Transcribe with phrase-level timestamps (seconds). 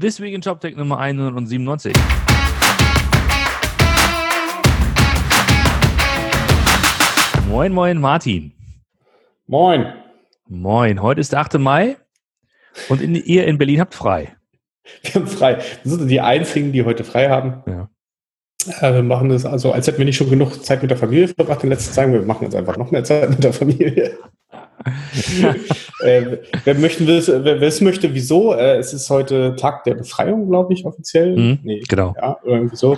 [0.00, 1.92] This Week in JobTech Nummer 197.
[7.46, 8.54] Moin, moin, Martin.
[9.46, 9.92] Moin.
[10.48, 11.02] Moin.
[11.02, 11.58] Heute ist der 8.
[11.58, 11.98] Mai
[12.88, 14.34] und in, ihr in Berlin habt frei.
[15.02, 15.58] Wir haben frei.
[15.82, 17.62] Wir sind die Einzigen, die heute frei haben.
[17.66, 17.90] Ja.
[18.80, 21.28] Äh, wir machen das also, als hätten wir nicht schon genug Zeit mit der Familie
[21.28, 22.10] verbracht in letzter Zeit.
[22.10, 24.16] Wir machen jetzt einfach noch mehr Zeit mit der Familie.
[26.02, 28.54] äh, wer, möchten wer, es möchte, wieso?
[28.54, 31.36] Äh, es ist heute Tag der Befreiung, glaube ich, offiziell.
[31.36, 32.14] Mhm, nee, genau.
[32.16, 32.96] Ja, irgendwie so.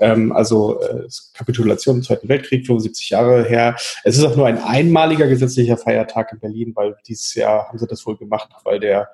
[0.00, 3.74] Ähm, also äh, Kapitulation im Zweiten Weltkrieg, 75 Jahre her.
[4.04, 7.86] Es ist auch nur ein einmaliger gesetzlicher Feiertag in Berlin, weil dieses Jahr haben sie
[7.86, 9.08] das wohl gemacht, weil der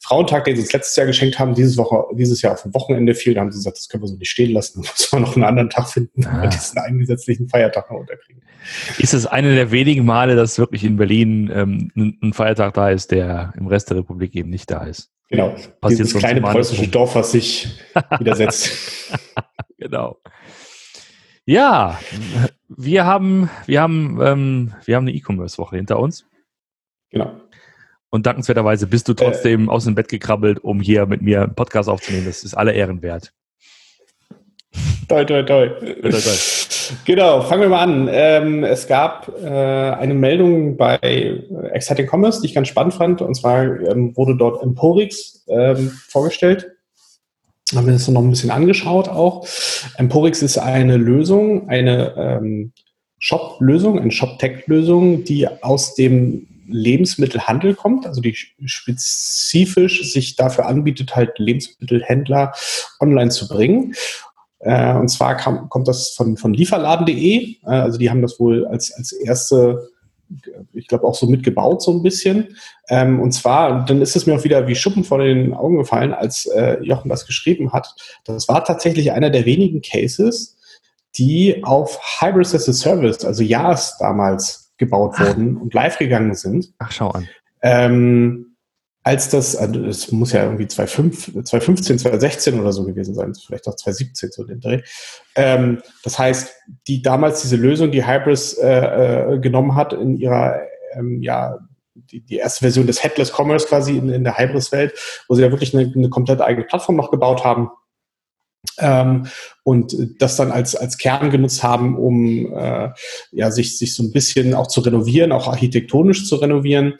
[0.00, 3.14] Frauentag, den sie uns letztes Jahr geschenkt haben, dieses, Woche, dieses Jahr auf dem Wochenende
[3.14, 3.34] fiel.
[3.34, 4.82] Da haben sie gesagt, das können wir so nicht stehen lassen.
[4.86, 6.42] Da müssen wir noch einen anderen Tag finden, ah.
[6.42, 8.42] wir diesen eingesetzlichen Feiertag noch unterkriegen.
[8.98, 13.10] Ist es eine der wenigen Male, dass wirklich in Berlin ähm, ein Feiertag da ist,
[13.10, 15.10] der im Rest der Republik eben nicht da ist?
[15.28, 15.50] Genau.
[15.80, 17.68] Passiert Dieses kleine preußische Dorf, was sich
[18.18, 19.18] widersetzt.
[19.78, 20.18] genau.
[21.44, 21.98] Ja,
[22.68, 26.26] wir haben, wir haben, ähm, wir haben eine E-Commerce-Woche hinter uns.
[27.10, 27.40] Genau.
[28.16, 29.16] Und dankenswerterweise bist du äh.
[29.16, 32.24] trotzdem äh, aus dem Bett gekrabbelt, um hier mit mir einen Podcast aufzunehmen.
[32.24, 33.34] Das ist alle Ehren wert.
[35.06, 35.68] Toi, toi, toi.
[35.68, 36.34] toi, toi.
[37.04, 38.08] Genau, fangen wir mal an.
[38.10, 40.96] Ähm, es gab äh, eine Meldung bei
[41.72, 43.20] Exciting Commerce, die ich ganz spannend fand.
[43.20, 46.72] Und zwar ähm, wurde dort Emporix ähm, vorgestellt.
[47.74, 49.46] Haben wir das noch ein bisschen angeschaut auch.
[49.98, 52.72] Emporix ist eine Lösung, eine ähm,
[53.18, 61.38] Shop-Lösung, eine Shop-Tech-Lösung, die aus dem Lebensmittelhandel kommt, also die spezifisch sich dafür anbietet, halt
[61.38, 62.52] Lebensmittelhändler
[63.00, 63.94] online zu bringen.
[64.60, 67.56] Äh, und zwar kam, kommt das von, von lieferladen.de.
[67.62, 69.88] Äh, also die haben das wohl als, als erste,
[70.72, 72.56] ich glaube, auch so mitgebaut, so ein bisschen.
[72.88, 76.12] Ähm, und zwar, dann ist es mir auch wieder wie Schuppen vor den Augen gefallen,
[76.12, 77.94] als äh, Jochen das geschrieben hat.
[78.24, 80.56] Das war tatsächlich einer der wenigen Cases,
[81.16, 86.72] die auf Hybrid as a Service, also JAS damals gebaut wurden und live gegangen sind.
[86.78, 87.28] Ach, schau an.
[87.62, 88.56] Ähm,
[89.06, 93.68] als das, also es muss ja irgendwie 2005, 2015, 2016 oder so gewesen sein, vielleicht
[93.68, 94.82] auch 2017 so den Dreh.
[95.36, 96.52] Ähm, das heißt,
[96.88, 100.60] die damals diese Lösung, die Hybris äh, äh, genommen hat in ihrer,
[100.94, 101.56] ähm, ja,
[101.94, 104.92] die, die erste Version des Headless Commerce quasi in, in der Hybris-Welt,
[105.28, 107.70] wo sie ja wirklich eine, eine komplett eigene Plattform noch gebaut haben
[108.78, 109.26] ähm,
[109.62, 112.90] und das dann als, als Kern genutzt haben, um äh,
[113.32, 116.94] ja, sich, sich so ein bisschen auch zu renovieren, auch architektonisch zu renovieren.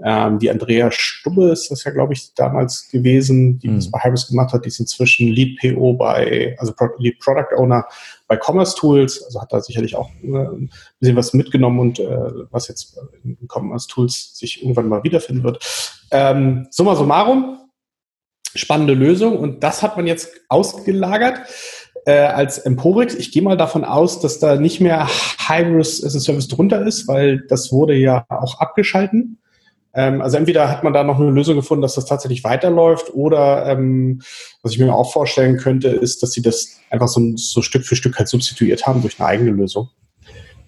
[0.00, 3.76] Ähm, die Andrea Stubbe ist das ja, glaube ich, damals gewesen, die mhm.
[3.76, 4.64] das bei Hybris gemacht hat.
[4.64, 7.84] Die ist inzwischen Lead PO bei, also Lead Product Owner
[8.28, 10.70] bei Commerce Tools, also hat da sicherlich auch äh, ein
[11.00, 15.64] bisschen was mitgenommen und äh, was jetzt in Commerce Tools sich irgendwann mal wiederfinden wird.
[16.12, 17.58] Ähm, summa summarum,
[18.58, 21.40] spannende Lösung und das hat man jetzt ausgelagert
[22.04, 23.14] äh, als Emporix.
[23.14, 25.08] Ich gehe mal davon aus, dass da nicht mehr
[25.46, 29.38] Hybris as a Service drunter ist, weil das wurde ja auch abgeschalten.
[29.94, 33.66] Ähm, also entweder hat man da noch eine Lösung gefunden, dass das tatsächlich weiterläuft oder
[33.66, 34.22] ähm,
[34.62, 37.96] was ich mir auch vorstellen könnte, ist, dass sie das einfach so, so Stück für
[37.96, 39.88] Stück halt substituiert haben durch eine eigene Lösung.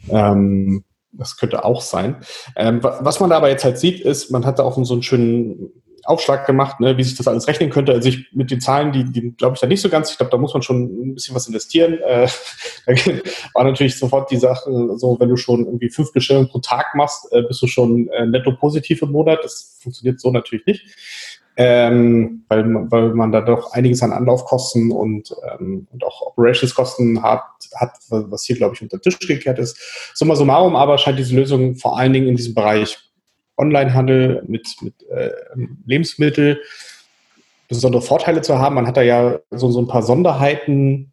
[0.08, 2.16] Ähm, das könnte auch sein.
[2.56, 5.02] Ähm, was man da aber jetzt halt sieht, ist, man hat da auch so einen
[5.02, 5.70] schönen
[6.04, 7.92] Aufschlag gemacht, ne, wie sich das alles rechnen könnte.
[7.92, 10.10] Also ich mit den Zahlen, die, die glaube ich da nicht so ganz.
[10.10, 11.98] Ich glaube, da muss man schon ein bisschen was investieren.
[12.00, 12.28] Äh,
[12.86, 12.94] da
[13.54, 17.32] war natürlich sofort die Sache, so wenn du schon irgendwie fünf Bestellungen pro Tag machst,
[17.32, 19.40] äh, bist du schon äh, netto positiv im Monat.
[19.42, 20.86] Das funktioniert so natürlich nicht.
[21.56, 27.42] Ähm, weil, weil man da doch einiges an Anlaufkosten und, ähm, und auch Operationskosten hat,
[27.74, 29.76] hat, was hier, glaube ich, unter den Tisch gekehrt ist.
[30.14, 33.09] Summa summarum aber scheint diese Lösung vor allen Dingen in diesem Bereich
[33.60, 35.30] Onlinehandel mit, mit äh,
[35.86, 36.60] Lebensmittel
[37.68, 38.74] besondere Vorteile zu haben.
[38.74, 41.12] Man hat da ja so, so ein paar Sonderheiten,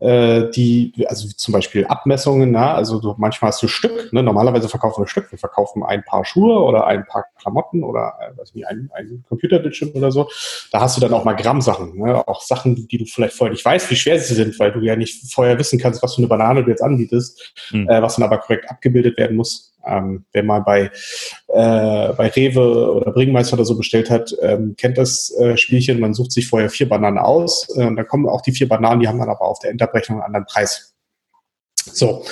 [0.00, 4.22] äh, die, also zum Beispiel Abmessungen, na, also du, manchmal hast du Stück, ne?
[4.22, 8.38] normalerweise verkaufen wir Stück, wir verkaufen ein Paar Schuhe oder ein paar Klamotten oder äh,
[8.38, 10.28] weiß nicht, ein, ein Computerbildschirm oder so.
[10.70, 12.26] Da hast du dann auch mal Grammsachen, ne?
[12.28, 14.94] auch Sachen, die du vielleicht vorher nicht weißt, wie schwer sie sind, weil du ja
[14.94, 17.88] nicht vorher wissen kannst, was für eine Banane du jetzt anbietest, mhm.
[17.88, 19.74] äh, was dann aber korrekt abgebildet werden muss.
[19.88, 20.90] Ähm, wer mal bei,
[21.48, 26.00] äh, bei Rewe oder Bringmeister oder so bestellt hat, ähm, kennt das äh, Spielchen.
[26.00, 29.00] Man sucht sich vorher vier Bananen aus äh, und dann kommen auch die vier Bananen,
[29.00, 30.94] die haben dann aber auf der Endabrechnung einen anderen Preis.
[31.92, 32.24] So,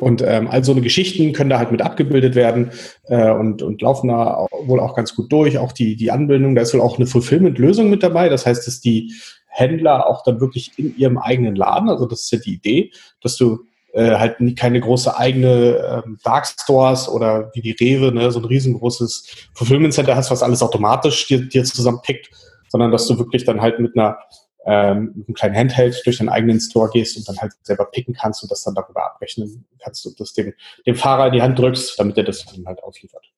[0.00, 2.70] und ähm, all so eine Geschichten können da halt mit abgebildet werden
[3.04, 5.58] äh, und, und laufen da wohl auch ganz gut durch.
[5.58, 8.28] Auch die, die Anbindung, da ist wohl auch eine Fulfillment-Lösung mit dabei.
[8.28, 9.12] Das heißt, dass die
[9.46, 12.90] Händler auch dann wirklich in ihrem eigenen Laden, also das ist ja die Idee,
[13.20, 13.60] dass du
[13.94, 18.44] äh, halt keine große eigene ähm, Dark Stores oder wie die Rewe, ne, so ein
[18.44, 22.30] riesengroßes Fulfillment Center hast, was alles automatisch dir, dir zusammenpickt,
[22.68, 24.18] sondern dass du wirklich dann halt mit einer
[24.66, 28.14] ähm, mit einem kleinen Handheld durch deinen eigenen Store gehst und dann halt selber picken
[28.14, 30.54] kannst und das dann darüber abrechnen kannst und das dem,
[30.86, 33.30] dem Fahrer in die Hand drückst, damit er das dann halt ausliefert.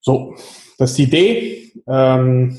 [0.00, 0.34] So,
[0.78, 1.72] das ist die Idee.
[1.86, 2.58] Ähm,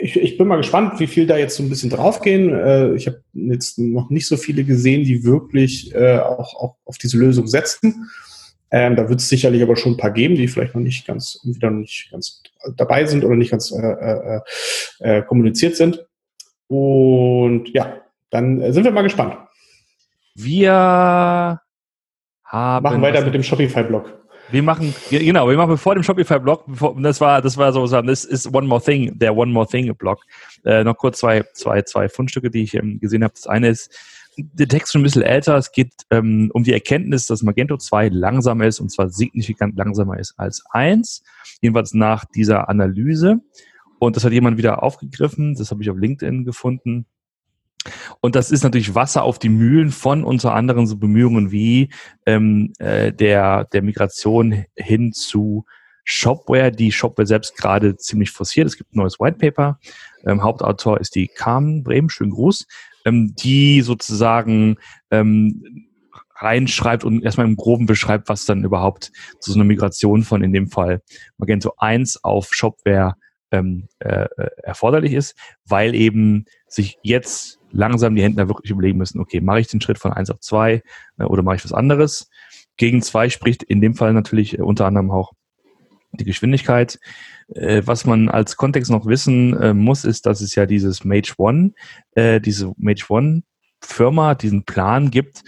[0.00, 2.52] ich, ich bin mal gespannt, wie viel da jetzt so ein bisschen draufgehen.
[2.52, 6.98] Äh, ich habe jetzt noch nicht so viele gesehen, die wirklich äh, auch, auch auf
[6.98, 8.10] diese Lösung setzen.
[8.70, 11.40] Ähm, da wird es sicherlich aber schon ein paar geben, die vielleicht noch nicht ganz,
[11.44, 12.42] wieder nicht ganz
[12.76, 14.40] dabei sind oder nicht ganz äh, äh,
[15.00, 16.06] äh, kommuniziert sind.
[16.68, 18.00] Und ja,
[18.30, 19.36] dann sind wir mal gespannt.
[20.36, 21.60] Wir
[22.44, 22.82] haben.
[22.82, 24.19] Machen weiter mit dem Shopify-Blog.
[24.52, 26.64] Wir machen, genau, wir machen vor dem Shopify-Blog,
[26.98, 30.24] das war, das war so, das ist One More Thing, der One More Thing-Blog.
[30.64, 33.34] Äh, noch kurz zwei, zwei, zwei Fundstücke, die ich ähm, gesehen habe.
[33.34, 33.94] Das eine ist,
[34.36, 35.56] der Text schon ein bisschen älter.
[35.56, 40.18] Es geht ähm, um die Erkenntnis, dass Magento 2 langsamer ist und zwar signifikant langsamer
[40.18, 41.22] ist als 1.
[41.60, 43.40] Jedenfalls nach dieser Analyse.
[43.98, 45.54] Und das hat jemand wieder aufgegriffen.
[45.54, 47.06] Das habe ich auf LinkedIn gefunden.
[48.20, 51.90] Und das ist natürlich Wasser auf die Mühlen von unter anderem so Bemühungen wie
[52.26, 55.64] ähm, äh, der, der Migration hin zu
[56.04, 58.66] Shopware, die Shopware selbst gerade ziemlich forciert.
[58.66, 59.78] Es gibt ein neues White Paper.
[60.26, 62.66] Ähm, Hauptautor ist die Carmen Brehm, schönen Gruß,
[63.04, 64.76] ähm, die sozusagen
[65.10, 65.86] ähm,
[66.36, 70.52] reinschreibt und erstmal im Groben beschreibt, was dann überhaupt zu so einer Migration von in
[70.52, 71.02] dem Fall
[71.36, 73.14] Magento 1 auf Shopware
[73.52, 75.36] ähm, äh, äh, erforderlich ist,
[75.66, 79.98] weil eben sich jetzt langsam die Händler wirklich überlegen müssen, okay, mache ich den Schritt
[79.98, 80.82] von 1 auf 2
[81.18, 82.28] äh, oder mache ich was anderes?
[82.76, 85.32] Gegen 2 spricht in dem Fall natürlich äh, unter anderem auch
[86.12, 86.98] die Geschwindigkeit.
[87.54, 91.72] Äh, was man als Kontext noch wissen muss, ist, dass es ja dieses Mage One,
[92.16, 93.42] diese Mage One
[93.80, 95.42] Firma, diesen Plan gibt,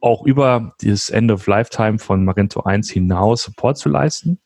[0.00, 4.40] auch über dieses End of Lifetime von Magento 1 hinaus Support zu leisten.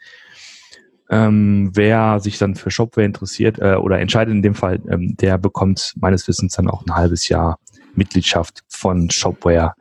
[1.10, 5.38] Ähm, wer sich dann für Shopware interessiert äh, oder entscheidet in dem Fall, ähm, der
[5.38, 7.58] bekommt meines Wissens dann auch ein halbes Jahr
[7.94, 9.72] Mitgliedschaft von Shopware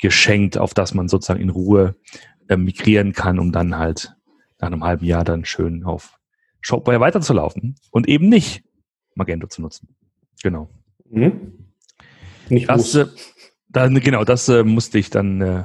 [0.00, 1.96] geschenkt, auf das man sozusagen in Ruhe
[2.48, 4.14] äh, migrieren kann, um dann halt
[4.60, 6.18] nach einem halben Jahr dann schön auf
[6.60, 8.62] Shopware weiterzulaufen und eben nicht
[9.14, 9.88] Magento zu nutzen.
[10.42, 10.68] Genau.
[11.10, 11.72] Mhm.
[12.48, 13.06] Nicht das, äh,
[13.68, 15.64] dann, genau, das äh, musste ich dann äh,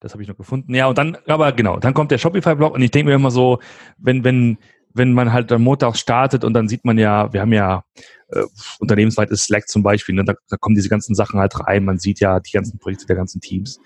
[0.00, 0.74] das habe ich noch gefunden.
[0.74, 3.60] Ja, und dann, aber genau, dann kommt der Shopify-Blog und ich denke mir immer so,
[3.98, 4.58] wenn, wenn,
[4.92, 7.84] wenn man halt am Montag startet und dann sieht man ja, wir haben ja
[8.28, 8.42] äh,
[8.78, 11.98] unternehmensweit ist Slack zum Beispiel, ne, da, da kommen diese ganzen Sachen halt rein, man
[11.98, 13.80] sieht ja die ganzen Projekte der ganzen Teams.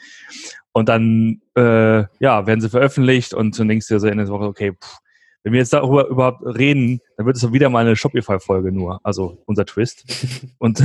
[0.73, 4.33] Und dann, äh, ja, werden sie veröffentlicht und dann denkst du dir so Ende der
[4.33, 4.99] Woche, okay, pff,
[5.43, 9.43] wenn wir jetzt darüber überhaupt reden, dann wird es wieder mal eine Shopify-Folge nur, also
[9.47, 10.05] unser Twist.
[10.59, 10.83] und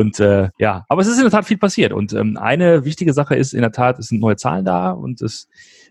[0.00, 1.92] und äh, ja, aber es ist in der Tat viel passiert.
[1.92, 5.20] Und ähm, eine wichtige Sache ist in der Tat, es sind neue Zahlen da und
[5.20, 5.46] es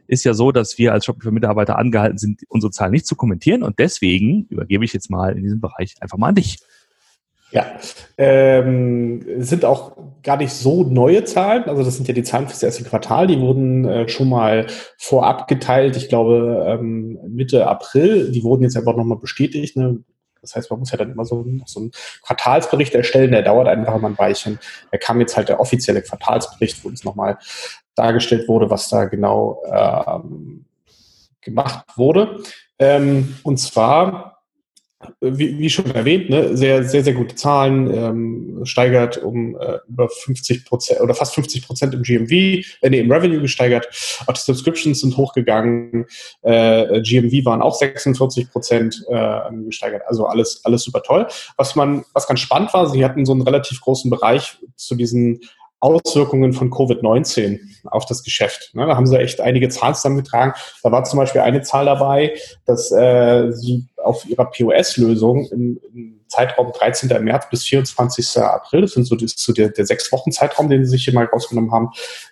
[0.08, 3.62] ist ja so, dass wir als Shopify-Mitarbeiter angehalten sind, unsere Zahlen nicht zu kommentieren.
[3.62, 6.58] Und deswegen übergebe ich jetzt mal in diesem Bereich einfach mal an dich.
[7.52, 7.66] Ja,
[8.18, 11.66] ähm, sind auch gar nicht so neue Zahlen.
[11.66, 13.28] Also das sind ja die Zahlen fürs erste Quartal.
[13.28, 14.66] Die wurden äh, schon mal
[14.98, 15.96] vorab geteilt.
[15.98, 18.32] Ich glaube ähm, Mitte April.
[18.32, 19.78] Die wurden jetzt einfach nochmal bestätigt.
[19.78, 20.00] Ne?
[20.42, 21.92] Das heißt, man muss ja dann immer so, so einen
[22.24, 24.60] Quartalsbericht erstellen, der dauert einfach immer ein Weilchen.
[24.92, 27.38] Da kam jetzt halt der offizielle Quartalsbericht, wo uns nochmal
[27.96, 30.66] dargestellt wurde, was da genau ähm,
[31.42, 32.42] gemacht wurde.
[32.78, 34.39] Ähm, und zwar
[35.22, 40.10] wie, wie schon erwähnt, ne, sehr, sehr, sehr gute Zahlen, ähm, steigert um äh, über
[40.10, 43.88] 50 Prozent oder fast 50 Prozent im GMV, äh, nee, im Revenue gesteigert.
[44.28, 46.06] Auch die Subscriptions sind hochgegangen.
[46.42, 50.04] Äh, GMV waren auch 46 Prozent äh, gesteigert.
[50.08, 51.28] Also alles, alles super toll.
[51.56, 55.40] Was man, was ganz spannend war, sie hatten so einen relativ großen Bereich zu diesen
[55.80, 58.72] Auswirkungen von Covid-19 auf das Geschäft.
[58.74, 60.54] Ne, da haben sie echt einige Zahlen zusammengetragen.
[60.84, 62.34] Da war zum Beispiel eine Zahl dabei,
[62.66, 67.24] dass äh, sie auf ihrer POS-Lösung im, im, Zeitraum 13.
[67.24, 68.38] März bis 24.
[68.38, 71.14] April, das sind so, das so der, der sechs Wochen Zeitraum, den sie sich hier
[71.16, 71.90] mal rausgenommen haben,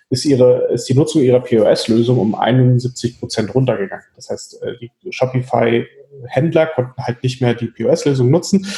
[0.08, 4.04] ist ihre, ist die Nutzung ihrer POS-Lösung um 71 Prozent runtergegangen.
[4.14, 8.68] Das heißt, äh, die Shopify-Händler konnten halt nicht mehr die POS-Lösung nutzen.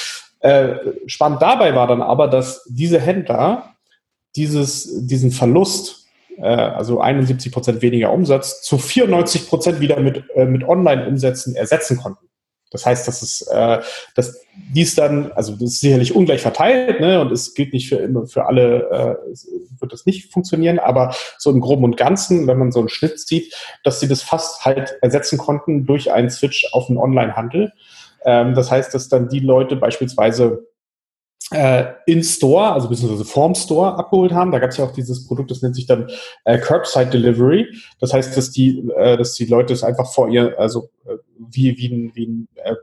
[0.40, 3.74] Äh, spannend dabei war dann aber, dass diese Händler
[4.36, 6.06] dieses, diesen Verlust,
[6.38, 11.98] äh, also 71 Prozent weniger Umsatz, zu 94 Prozent wieder mit, äh, mit Online-Umsätzen ersetzen
[11.98, 12.30] konnten.
[12.70, 13.80] Das heißt, dass es, äh,
[14.14, 14.40] dass
[14.72, 18.26] dies dann, also das ist sicherlich ungleich verteilt, ne, und es gilt nicht für immer
[18.26, 19.34] für alle, äh,
[19.80, 23.18] wird das nicht funktionieren, aber so im Groben und Ganzen, wenn man so einen Schnitt
[23.18, 27.72] sieht, dass sie das fast halt ersetzen konnten durch einen Switch auf den Online-Handel.
[28.24, 30.68] Ähm, das heißt, dass dann die Leute beispielsweise
[31.50, 34.52] äh, in Store, also beziehungsweise vorm Store abgeholt haben.
[34.52, 36.08] Da gab es ja auch dieses Produkt, das nennt sich dann
[36.44, 37.66] äh, Curbside Delivery.
[37.98, 41.76] Das heißt, dass die, äh, dass die Leute es einfach vor ihr, also äh, wie,
[41.76, 42.74] wie ein, wie ein äh,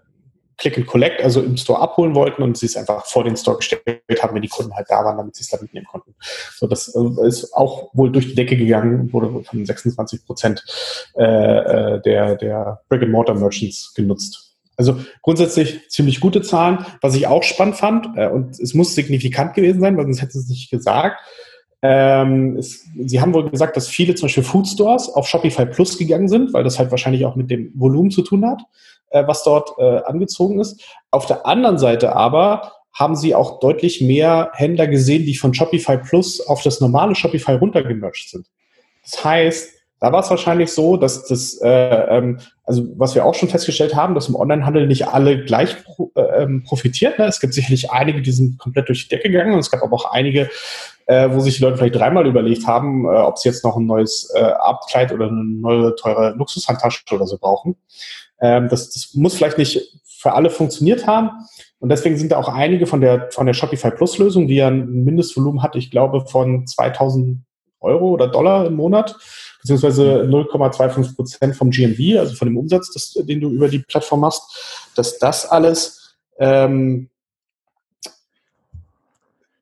[0.57, 3.57] Click and Collect, also im Store abholen wollten und sie es einfach vor den Store
[3.57, 6.15] gestellt haben, wenn die Kunden halt da waren, damit sie es dann mitnehmen konnten.
[6.55, 10.65] So, das äh, ist auch wohl durch die Decke gegangen, wurde von 26 Prozent
[11.15, 14.47] äh, äh, der, der Brick-and-Mortar-Merchants genutzt.
[14.77, 16.86] Also grundsätzlich ziemlich gute Zahlen.
[17.01, 20.38] Was ich auch spannend fand, äh, und es muss signifikant gewesen sein, weil sonst hätte
[20.38, 21.19] es nicht gesagt,
[21.81, 25.98] ähm, es, sie haben wohl gesagt, dass viele zum Beispiel Food Stores auf Shopify Plus
[25.98, 28.62] gegangen sind, weil das halt wahrscheinlich auch mit dem Volumen zu tun hat,
[29.10, 30.81] äh, was dort äh, angezogen ist.
[31.12, 35.98] Auf der anderen Seite aber haben sie auch deutlich mehr Händler gesehen, die von Shopify
[35.98, 38.48] Plus auf das normale Shopify runtergemercht sind.
[39.03, 43.34] Das heißt, da war es wahrscheinlich so, dass das, äh, ähm, also was wir auch
[43.34, 45.75] schon festgestellt haben, dass im Onlinehandel nicht alle gleich
[46.16, 47.13] äh, ähm, profitieren.
[47.18, 47.25] Ne?
[47.25, 49.96] Es gibt sicherlich einige, die sind komplett durch die Decke gegangen und es gab aber
[49.96, 50.50] auch einige,
[51.08, 53.88] äh, wo sich die Leute vielleicht dreimal überlegt haben, äh, ob sie jetzt noch ein
[53.88, 57.75] neues äh, Abkleid oder eine neue teure Luxushandtasche oder so brauchen.
[58.39, 61.32] Ähm, das, das muss vielleicht nicht für alle funktioniert haben.
[61.80, 64.68] Und deswegen sind da auch einige von der, von der Shopify Plus Lösung, die ja
[64.68, 67.39] ein Mindestvolumen hat, ich glaube, von 2000
[67.80, 69.16] Euro oder Dollar im Monat,
[69.67, 74.21] beziehungsweise 0,25 Prozent vom GMV, also von dem Umsatz, das, den du über die Plattform
[74.21, 77.09] machst, dass das alles, ähm,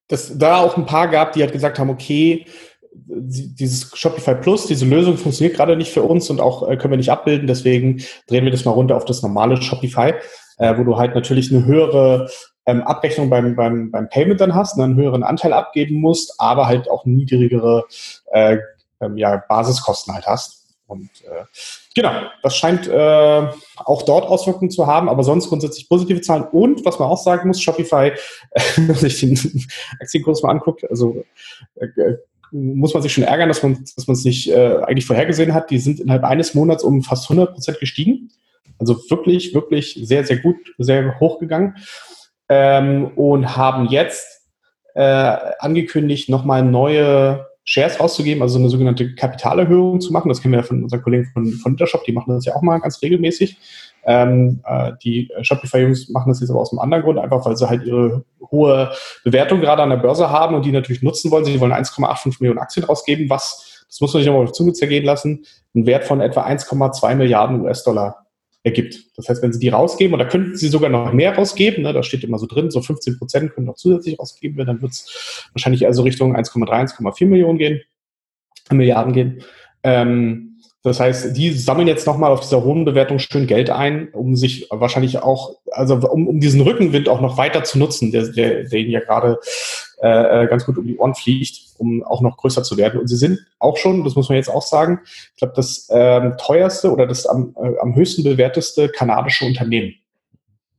[0.08, 2.46] dass da auch ein paar gab, die halt gesagt haben, okay,
[2.94, 6.98] dieses Shopify Plus, diese Lösung funktioniert gerade nicht für uns und auch äh, können wir
[6.98, 10.14] nicht abbilden, deswegen drehen wir das mal runter auf das normale Shopify,
[10.60, 12.30] äh, wo du halt natürlich eine höhere
[12.68, 16.68] ähm, Abrechnung beim, beim, beim Payment dann hast, ne, einen höheren Anteil abgeben musst, aber
[16.68, 17.86] halt auch niedrigere
[18.32, 18.58] äh,
[19.02, 20.66] ähm, ja, Basiskosten halt hast.
[20.88, 21.46] Und äh,
[21.96, 23.48] genau, das scheint äh,
[23.78, 26.44] auch dort Auswirkungen zu haben, aber sonst grundsätzlich positive Zahlen.
[26.44, 28.12] Und was man auch sagen muss, Shopify,
[28.76, 29.66] wenn man sich den
[30.00, 31.24] Aktienkurs mal anguckt, also
[31.76, 32.18] äh, äh
[32.52, 35.72] muss man sich schon ärgern, dass man dass es nicht äh, eigentlich vorhergesehen hat.
[35.72, 38.30] Die sind innerhalb eines Monats um fast 100 Prozent gestiegen.
[38.80, 41.76] Also wirklich, wirklich sehr, sehr gut, sehr hoch gegangen.
[42.48, 44.48] Ähm, und haben jetzt
[44.94, 45.02] äh,
[45.60, 50.30] angekündigt, nochmal neue Shares auszugeben, also eine sogenannte Kapitalerhöhung zu machen.
[50.30, 52.62] Das kennen wir ja von unseren Kollegen von, von Intershop, die machen das ja auch
[52.62, 53.58] mal ganz regelmäßig.
[54.06, 57.68] Ähm, äh, die Shopify-Jungs machen das jetzt aber aus einem anderen Grund, einfach weil sie
[57.68, 58.92] halt ihre hohe
[59.24, 61.44] Bewertung gerade an der Börse haben und die natürlich nutzen wollen.
[61.44, 64.74] Sie wollen 1,85 Millionen Aktien ausgeben, was, das muss man sich nochmal auf die Zunge
[64.74, 65.44] zergehen lassen,
[65.74, 68.25] einen Wert von etwa 1,2 Milliarden US-Dollar
[68.66, 69.16] ergibt.
[69.16, 72.02] Das heißt, wenn Sie die rausgeben, oder könnten Sie sogar noch mehr rausgeben, ne, da
[72.02, 75.48] steht immer so drin, so 15 Prozent können noch zusätzlich rausgegeben werden, dann wird es
[75.54, 77.82] wahrscheinlich also Richtung 1,3, 1,4 Millionen gehen,
[78.72, 79.44] Milliarden gehen.
[79.84, 80.55] Ähm,
[80.86, 84.68] das heißt, die sammeln jetzt nochmal auf dieser hohen Bewertung schön Geld ein, um sich
[84.70, 88.80] wahrscheinlich auch, also um, um diesen Rückenwind auch noch weiter zu nutzen, der, der, der
[88.80, 89.40] ihnen ja gerade
[90.00, 93.00] äh, äh, ganz gut um die Ohren fliegt, um auch noch größer zu werden.
[93.00, 95.00] Und sie sind auch schon, das muss man jetzt auch sagen,
[95.34, 99.96] ich glaube, das ähm, teuerste oder das am, äh, am höchsten bewerteste kanadische Unternehmen.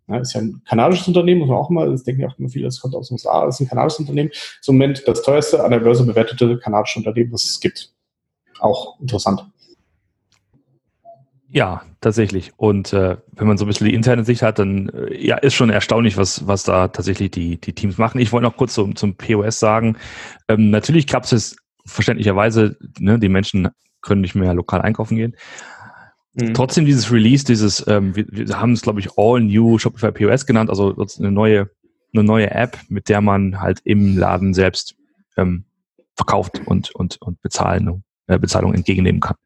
[0.07, 2.49] Ja, ist ja ein kanadisches Unternehmen, muss man auch mal, das denken ja auch immer
[2.49, 4.31] viele, das kommt aus den USA, das ist ein kanadisches Unternehmen.
[4.31, 7.91] Ist im Moment das teuerste an der Börse bewertete kanadische Unternehmen, das es gibt.
[8.61, 9.45] Auch interessant.
[11.49, 12.53] Ja, tatsächlich.
[12.57, 15.55] Und äh, wenn man so ein bisschen die interne Sicht hat, dann äh, ja, ist
[15.55, 18.21] schon erstaunlich, was, was da tatsächlich die, die Teams machen.
[18.21, 19.97] Ich wollte noch kurz zum, zum POS sagen.
[20.49, 23.69] Ähm, natürlich klappt es verständlicherweise, ne, die Menschen
[24.03, 25.37] können nicht mehr lokal einkaufen gehen.
[26.35, 26.53] Mhm.
[26.53, 30.47] Trotzdem dieses Release, dieses, ähm, wir, wir haben es, glaube ich, All New Shopify POS
[30.47, 31.71] genannt, also eine neue,
[32.12, 34.97] eine neue App, mit der man halt im Laden selbst
[35.37, 35.65] ähm,
[36.17, 39.37] verkauft und, und, und Bezahlen, äh, Bezahlung entgegennehmen kann.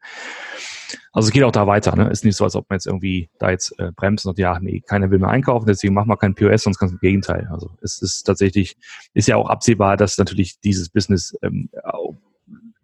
[1.12, 1.97] Also es geht auch da weiter.
[1.97, 2.09] Ne?
[2.09, 4.59] Ist nicht so, als ob man jetzt irgendwie da jetzt äh, bremst und sagt, ja,
[4.61, 7.49] nee, keiner will mehr einkaufen, deswegen machen wir kein POS, sonst ganz im Gegenteil.
[7.50, 8.76] Also es ist tatsächlich,
[9.12, 11.69] ist ja auch absehbar, dass natürlich dieses Business ähm,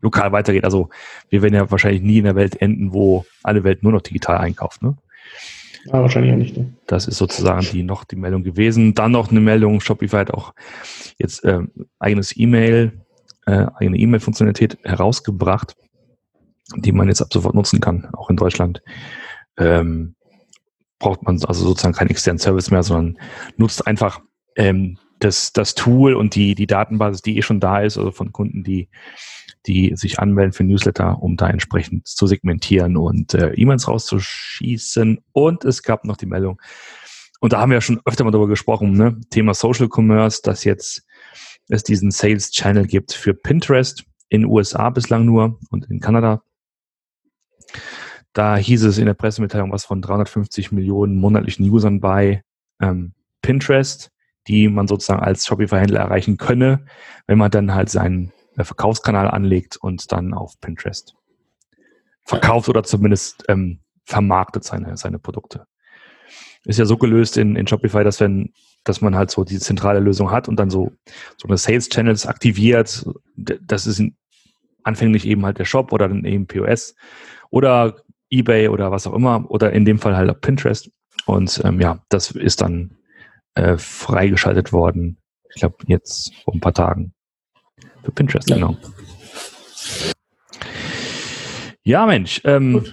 [0.00, 0.64] lokal weitergeht.
[0.64, 0.88] Also
[1.28, 4.38] wir werden ja wahrscheinlich nie in der Welt enden, wo alle Welt nur noch digital
[4.38, 4.82] einkauft.
[4.82, 4.96] Ne?
[5.86, 6.56] Ja, wahrscheinlich ja nicht.
[6.56, 6.72] Ne?
[6.86, 8.94] Das ist sozusagen die noch die Meldung gewesen.
[8.94, 10.52] Dann noch eine Meldung, Shopify hat auch
[11.18, 11.60] jetzt äh,
[12.00, 13.04] eigenes E-Mail,
[13.46, 15.76] äh, eigene E-Mail-Funktionalität herausgebracht
[16.74, 18.82] die man jetzt ab sofort nutzen kann, auch in Deutschland.
[19.56, 20.14] Ähm,
[20.98, 23.18] braucht man also sozusagen keinen externen Service mehr, sondern
[23.56, 24.20] nutzt einfach
[24.56, 28.32] ähm, das, das Tool und die, die Datenbasis, die eh schon da ist, also von
[28.32, 28.88] Kunden, die,
[29.66, 35.20] die sich anmelden für Newsletter, um da entsprechend zu segmentieren und äh, E-Mails rauszuschießen.
[35.32, 36.60] Und es gab noch die Meldung,
[37.40, 39.20] und da haben wir ja schon öfter mal darüber gesprochen, ne?
[39.30, 41.06] Thema Social Commerce, dass jetzt
[41.68, 46.42] es diesen Sales Channel gibt für Pinterest in den USA bislang nur und in Kanada
[48.36, 52.42] da hieß es in der Pressemitteilung was von 350 Millionen monatlichen Usern bei
[52.82, 54.10] ähm, Pinterest,
[54.46, 56.84] die man sozusagen als Shopify-Händler erreichen könne,
[57.26, 61.14] wenn man dann halt seinen äh, Verkaufskanal anlegt und dann auf Pinterest
[62.24, 65.66] verkauft oder zumindest ähm, vermarktet seine, seine Produkte.
[66.64, 68.52] ist ja so gelöst in, in Shopify, dass wenn,
[68.84, 70.92] dass man halt so die zentrale Lösung hat und dann so,
[71.38, 74.02] so eine Sales Channels aktiviert, das ist
[74.82, 76.94] anfänglich eben halt der Shop oder dann eben POS
[77.50, 77.96] oder
[78.30, 80.90] eBay oder was auch immer oder in dem Fall halt auch Pinterest.
[81.26, 82.96] Und ähm, ja, das ist dann
[83.54, 85.18] äh, freigeschaltet worden.
[85.54, 87.12] Ich glaube, jetzt vor ein paar Tagen.
[88.02, 88.56] Für Pinterest, ja.
[88.56, 88.76] genau.
[91.82, 92.84] Ja, Mensch, ähm,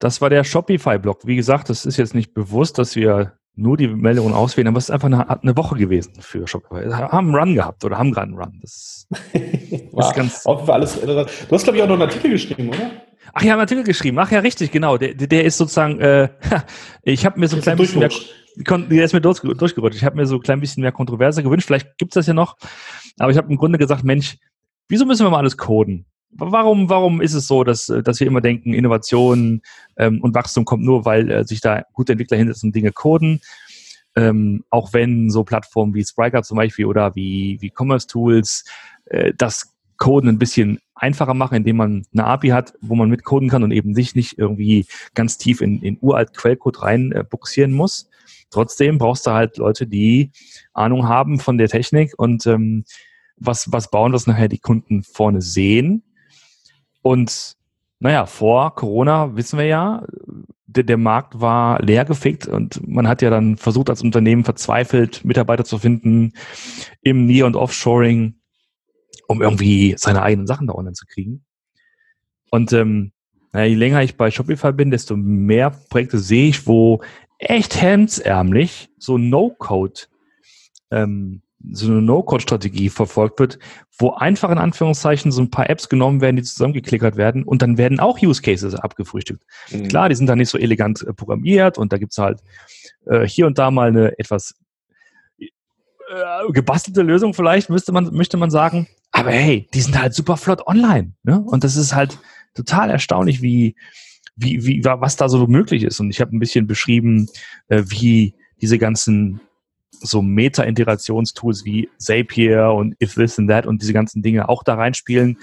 [0.00, 1.26] das war der Shopify-Blog.
[1.26, 4.84] Wie gesagt, das ist jetzt nicht bewusst, dass wir nur die Meldungen auswählen, aber es
[4.84, 6.86] ist einfach eine, eine Woche gewesen für Shopify.
[6.86, 8.58] Wir haben einen Run gehabt oder haben gerade einen Run.
[8.60, 10.46] Das ist ganz.
[10.46, 12.90] Auf alles Du hast, glaube ich, auch noch einen Artikel geschrieben, oder?
[13.32, 14.18] Ach ja, einen Artikel geschrieben.
[14.18, 14.96] Ach ja, richtig, genau.
[14.96, 16.28] Der, der ist sozusagen, äh,
[17.02, 18.10] ich habe mir so ein klein bisschen mehr,
[18.56, 19.96] der ist mir durch, durchgerutscht.
[19.96, 21.66] Ich habe mir so ein klein bisschen mehr Kontroverse gewünscht.
[21.66, 22.56] Vielleicht gibt's das ja noch.
[23.18, 24.36] Aber ich habe im Grunde gesagt, Mensch,
[24.88, 26.06] wieso müssen wir mal alles coden?
[26.32, 29.62] Warum, warum ist es so, dass, dass wir immer denken, Innovation
[29.96, 33.40] ähm, und Wachstum kommt nur, weil äh, sich da gute Entwickler hinsetzen und Dinge coden?
[34.16, 38.64] Ähm, auch wenn so Plattformen wie Spryker zum Beispiel oder wie, wie Commerce Tools
[39.06, 43.48] äh, das Coden ein bisschen einfacher machen, indem man eine API hat, wo man mitcoden
[43.48, 48.08] kann und eben sich nicht irgendwie ganz tief in, in uralt Quellcode rein äh, muss.
[48.50, 50.32] Trotzdem brauchst du halt Leute, die
[50.72, 52.84] Ahnung haben von der Technik und ähm,
[53.36, 56.02] was, was bauen, was nachher die Kunden vorne sehen.
[57.02, 57.56] Und
[58.00, 60.04] naja, vor Corona wissen wir ja,
[60.66, 65.64] der, der Markt war leergefickt und man hat ja dann versucht, als Unternehmen verzweifelt Mitarbeiter
[65.64, 66.32] zu finden
[67.02, 68.34] im Near- und Offshoring,
[69.30, 71.44] um irgendwie seine eigenen Sachen da online zu kriegen.
[72.50, 73.12] Und ähm,
[73.52, 77.00] naja, je länger ich bei Shopify bin, desto mehr Projekte sehe ich, wo
[77.38, 80.00] echt hemdsärmlich so No-Code,
[80.90, 83.60] ähm, so eine No-Code-Strategie verfolgt wird,
[83.98, 87.78] wo einfach in Anführungszeichen so ein paar Apps genommen werden, die zusammengeklickert werden und dann
[87.78, 89.44] werden auch Use Cases abgefrühstückt.
[89.70, 89.86] Mhm.
[89.86, 92.40] Klar, die sind dann nicht so elegant äh, programmiert und da gibt's halt
[93.06, 94.56] äh, hier und da mal eine etwas
[96.52, 98.88] gebastelte Lösung vielleicht, müsste man, möchte man sagen.
[99.12, 101.12] Aber hey, die sind halt super flott online.
[101.22, 101.40] Ne?
[101.40, 102.18] Und das ist halt
[102.54, 103.76] total erstaunlich, wie,
[104.36, 106.00] wie, wie, was da so möglich ist.
[106.00, 107.28] Und ich habe ein bisschen beschrieben,
[107.68, 109.40] äh, wie diese ganzen
[110.02, 114.74] so Meta-Integrationstools wie Zapier und If This and That und diese ganzen Dinge auch da
[114.74, 115.38] reinspielen,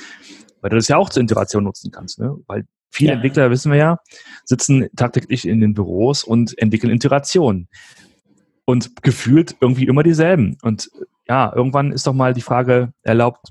[0.61, 2.19] weil du das ja auch zur Integration nutzen kannst.
[2.19, 2.35] Ne?
[2.47, 3.15] Weil viele ja.
[3.15, 3.99] Entwickler, wissen wir ja,
[4.45, 7.67] sitzen tagtäglich in den Büros und entwickeln Integrationen.
[8.69, 10.57] Und gefühlt irgendwie immer dieselben.
[10.61, 10.91] Und
[11.25, 13.47] ja, irgendwann ist doch mal die Frage erlaubt,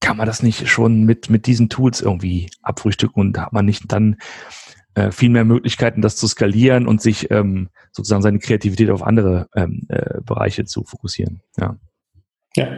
[0.00, 3.90] kann man das nicht schon mit, mit diesen Tools irgendwie abfrühstücken und hat man nicht
[3.90, 4.16] dann
[4.94, 9.48] äh, viel mehr Möglichkeiten, das zu skalieren und sich ähm, sozusagen seine Kreativität auf andere
[9.54, 11.40] ähm, äh, Bereiche zu fokussieren.
[11.58, 11.76] Ja.
[12.56, 12.68] Ja.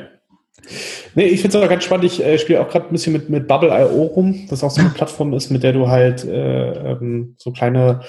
[1.14, 2.04] Nee, ich finde es auch ganz spannend.
[2.04, 4.90] Ich äh, spiele auch gerade ein bisschen mit, mit Bubble.io rum, das auch so eine
[4.94, 8.02] Plattform ist, mit der du halt äh, ähm, so kleine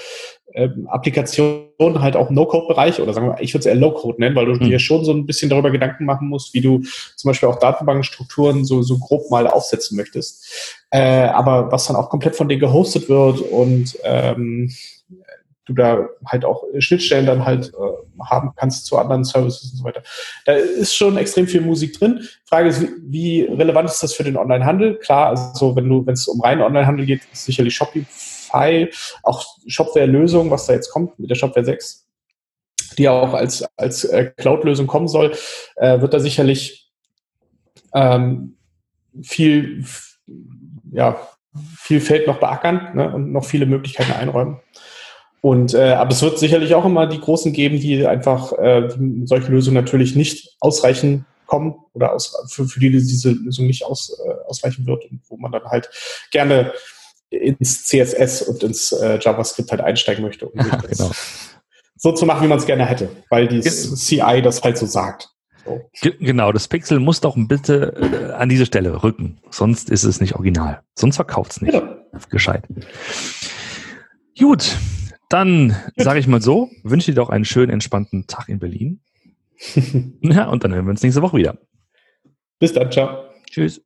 [0.54, 4.36] ähm, Applikationen halt auch im No-Code-Bereich oder sagen wir, ich würde es eher Low-Code nennen,
[4.36, 4.60] weil du mhm.
[4.60, 6.80] dir schon so ein bisschen darüber Gedanken machen musst, wie du
[7.16, 10.84] zum Beispiel auch Datenbankstrukturen so, so grob mal aufsetzen möchtest.
[10.90, 14.70] Äh, aber was dann auch komplett von dir gehostet wird und ähm,
[15.66, 19.84] du da halt auch Schnittstellen dann halt äh, haben kannst zu anderen Services und so
[19.84, 20.02] weiter.
[20.44, 22.20] Da ist schon extrem viel Musik drin.
[22.44, 24.96] Frage ist, wie relevant ist das für den Onlinehandel?
[24.98, 28.06] Klar, also wenn du, wenn es um reinen Onlinehandel geht, ist sicherlich Shopify,
[29.22, 32.06] auch Shopware-Lösung, was da jetzt kommt mit der Shopware 6,
[32.98, 35.32] die auch als, als äh, Cloud-Lösung kommen soll,
[35.76, 36.92] äh, wird da sicherlich
[37.94, 38.56] ähm,
[39.22, 39.84] viel,
[40.92, 41.16] ja,
[41.76, 44.60] viel Feld noch beackern ne, und noch viele Möglichkeiten einräumen.
[45.40, 48.88] Und äh, aber es wird sicherlich auch immer die Großen geben, die einfach äh,
[49.24, 54.18] solche Lösungen natürlich nicht ausreichen kommen oder aus, für, für die diese Lösung nicht aus,
[54.24, 55.90] äh, ausreichen wird und wo man dann halt
[56.30, 56.72] gerne
[57.34, 61.10] ins CSS und ins äh, JavaScript halt einsteigen möchte, um Aha, genau.
[61.96, 65.30] so zu machen, wie man es gerne hätte, weil die CI das halt so sagt.
[65.64, 65.80] So.
[66.20, 70.34] Genau, das Pixel muss doch bitte äh, an diese Stelle rücken, sonst ist es nicht
[70.34, 71.72] original, sonst verkauft es nicht.
[71.72, 71.94] Genau.
[72.30, 72.64] Gescheit.
[74.38, 74.76] Gut,
[75.30, 79.00] dann sage ich mal so, wünsche dir doch einen schönen, entspannten Tag in Berlin.
[80.20, 81.58] ja, und dann hören wir uns nächste Woche wieder.
[82.58, 83.24] Bis dann, ciao.
[83.50, 83.80] Tschüss.